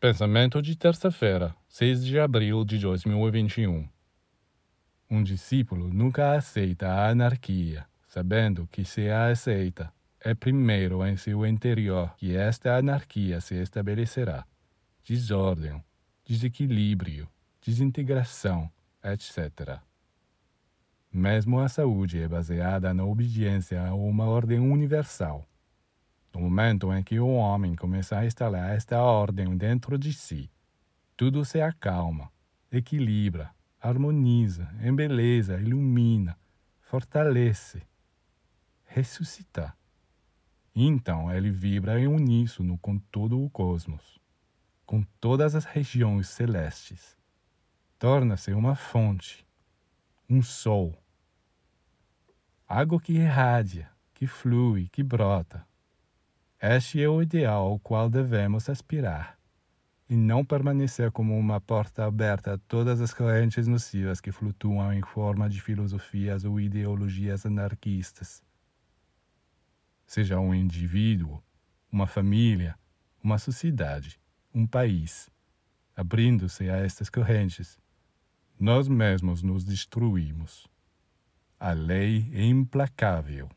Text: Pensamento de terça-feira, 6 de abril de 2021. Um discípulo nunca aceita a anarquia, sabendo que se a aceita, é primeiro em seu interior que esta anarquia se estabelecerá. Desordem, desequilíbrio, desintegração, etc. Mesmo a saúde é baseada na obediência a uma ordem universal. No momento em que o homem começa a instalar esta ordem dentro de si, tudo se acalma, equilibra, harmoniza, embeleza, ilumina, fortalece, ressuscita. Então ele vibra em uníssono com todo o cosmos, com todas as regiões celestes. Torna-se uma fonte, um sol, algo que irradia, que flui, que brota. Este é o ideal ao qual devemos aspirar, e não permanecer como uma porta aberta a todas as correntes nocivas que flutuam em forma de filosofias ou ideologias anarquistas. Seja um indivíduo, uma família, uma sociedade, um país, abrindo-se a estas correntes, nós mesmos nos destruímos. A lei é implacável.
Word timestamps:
Pensamento 0.00 0.62
de 0.62 0.74
terça-feira, 0.76 1.54
6 1.68 2.06
de 2.06 2.18
abril 2.18 2.64
de 2.64 2.78
2021. 2.78 3.86
Um 5.10 5.22
discípulo 5.22 5.92
nunca 5.92 6.32
aceita 6.32 6.88
a 6.88 7.10
anarquia, 7.10 7.84
sabendo 8.08 8.66
que 8.72 8.82
se 8.82 9.10
a 9.10 9.26
aceita, 9.26 9.92
é 10.18 10.32
primeiro 10.32 11.04
em 11.06 11.18
seu 11.18 11.44
interior 11.44 12.14
que 12.16 12.34
esta 12.34 12.76
anarquia 12.76 13.42
se 13.42 13.56
estabelecerá. 13.56 14.46
Desordem, 15.04 15.84
desequilíbrio, 16.24 17.28
desintegração, 17.60 18.70
etc. 19.04 19.80
Mesmo 21.12 21.60
a 21.60 21.68
saúde 21.68 22.22
é 22.22 22.26
baseada 22.26 22.94
na 22.94 23.04
obediência 23.04 23.86
a 23.86 23.92
uma 23.92 24.24
ordem 24.24 24.60
universal. 24.60 25.46
No 26.32 26.40
momento 26.40 26.92
em 26.92 27.02
que 27.02 27.18
o 27.18 27.28
homem 27.28 27.74
começa 27.74 28.18
a 28.18 28.24
instalar 28.24 28.70
esta 28.74 29.02
ordem 29.02 29.56
dentro 29.56 29.98
de 29.98 30.12
si, 30.12 30.50
tudo 31.16 31.44
se 31.44 31.60
acalma, 31.60 32.30
equilibra, 32.70 33.54
harmoniza, 33.80 34.72
embeleza, 34.82 35.60
ilumina, 35.60 36.38
fortalece, 36.80 37.82
ressuscita. 38.84 39.74
Então 40.74 41.32
ele 41.32 41.50
vibra 41.50 42.00
em 42.00 42.06
uníssono 42.06 42.78
com 42.78 42.98
todo 42.98 43.42
o 43.42 43.50
cosmos, 43.50 44.20
com 44.86 45.02
todas 45.20 45.54
as 45.54 45.64
regiões 45.64 46.28
celestes. 46.28 47.18
Torna-se 47.98 48.52
uma 48.52 48.74
fonte, 48.74 49.46
um 50.28 50.42
sol, 50.42 50.96
algo 52.66 53.00
que 53.00 53.14
irradia, 53.14 53.90
que 54.14 54.26
flui, 54.26 54.88
que 54.88 55.02
brota. 55.02 55.66
Este 56.62 57.02
é 57.02 57.08
o 57.08 57.22
ideal 57.22 57.68
ao 57.68 57.78
qual 57.78 58.10
devemos 58.10 58.68
aspirar, 58.68 59.38
e 60.10 60.14
não 60.14 60.44
permanecer 60.44 61.10
como 61.10 61.34
uma 61.38 61.58
porta 61.58 62.04
aberta 62.04 62.52
a 62.52 62.58
todas 62.58 63.00
as 63.00 63.14
correntes 63.14 63.66
nocivas 63.66 64.20
que 64.20 64.30
flutuam 64.30 64.92
em 64.92 65.00
forma 65.00 65.48
de 65.48 65.58
filosofias 65.58 66.44
ou 66.44 66.60
ideologias 66.60 67.46
anarquistas. 67.46 68.42
Seja 70.04 70.38
um 70.38 70.54
indivíduo, 70.54 71.42
uma 71.90 72.06
família, 72.06 72.78
uma 73.24 73.38
sociedade, 73.38 74.20
um 74.54 74.66
país, 74.66 75.30
abrindo-se 75.96 76.68
a 76.68 76.76
estas 76.76 77.08
correntes, 77.08 77.78
nós 78.58 78.86
mesmos 78.86 79.42
nos 79.42 79.64
destruímos. 79.64 80.68
A 81.58 81.72
lei 81.72 82.30
é 82.34 82.44
implacável. 82.44 83.48